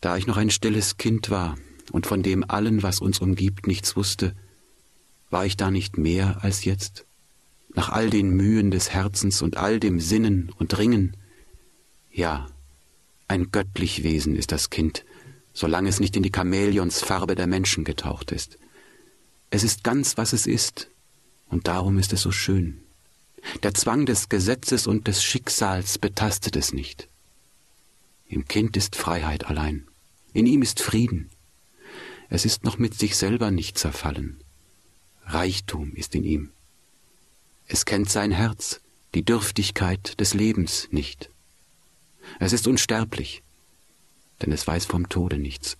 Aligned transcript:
Da 0.00 0.16
ich 0.16 0.26
noch 0.26 0.36
ein 0.36 0.50
stilles 0.50 0.96
Kind 0.96 1.30
war 1.30 1.56
und 1.90 2.06
von 2.06 2.22
dem 2.22 2.48
allen, 2.48 2.82
was 2.82 3.00
uns 3.00 3.18
umgibt, 3.18 3.66
nichts 3.66 3.96
wusste, 3.96 4.34
war 5.30 5.44
ich 5.44 5.56
da 5.56 5.70
nicht 5.70 5.98
mehr 5.98 6.38
als 6.42 6.64
jetzt? 6.64 7.04
Nach 7.74 7.90
all 7.90 8.08
den 8.08 8.30
Mühen 8.30 8.70
des 8.70 8.90
Herzens 8.90 9.42
und 9.42 9.56
all 9.56 9.80
dem 9.80 10.00
Sinnen 10.00 10.50
und 10.58 10.78
Ringen? 10.78 11.16
Ja, 12.10 12.46
ein 13.26 13.50
göttlich 13.50 14.02
Wesen 14.02 14.36
ist 14.36 14.52
das 14.52 14.70
Kind, 14.70 15.04
solange 15.52 15.88
es 15.88 16.00
nicht 16.00 16.16
in 16.16 16.22
die 16.22 16.32
Chamäleonsfarbe 16.34 17.34
der 17.34 17.46
Menschen 17.46 17.84
getaucht 17.84 18.32
ist. 18.32 18.58
Es 19.50 19.64
ist 19.64 19.84
ganz, 19.84 20.16
was 20.16 20.32
es 20.32 20.46
ist, 20.46 20.88
und 21.48 21.66
darum 21.66 21.98
ist 21.98 22.12
es 22.12 22.22
so 22.22 22.30
schön. 22.30 22.80
Der 23.62 23.74
Zwang 23.74 24.06
des 24.06 24.28
Gesetzes 24.28 24.86
und 24.86 25.08
des 25.08 25.22
Schicksals 25.22 25.98
betastet 25.98 26.56
es 26.56 26.72
nicht. 26.72 27.08
Im 28.28 28.46
Kind 28.46 28.76
ist 28.76 28.96
Freiheit 28.96 29.46
allein. 29.46 29.87
In 30.38 30.46
ihm 30.46 30.62
ist 30.62 30.80
Frieden. 30.80 31.30
Es 32.28 32.44
ist 32.44 32.62
noch 32.62 32.78
mit 32.78 32.94
sich 32.94 33.16
selber 33.16 33.50
nicht 33.50 33.76
zerfallen. 33.76 34.38
Reichtum 35.24 35.96
ist 35.96 36.14
in 36.14 36.22
ihm. 36.22 36.50
Es 37.66 37.84
kennt 37.84 38.08
sein 38.08 38.30
Herz, 38.30 38.80
die 39.16 39.24
Dürftigkeit 39.24 40.20
des 40.20 40.34
Lebens 40.34 40.86
nicht. 40.92 41.28
Es 42.38 42.52
ist 42.52 42.68
unsterblich, 42.68 43.42
denn 44.40 44.52
es 44.52 44.64
weiß 44.64 44.86
vom 44.86 45.08
Tode 45.08 45.38
nichts. 45.38 45.76